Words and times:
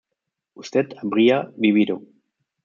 usted 0.55 0.95
habría 0.99 1.51
vivido 1.57 2.01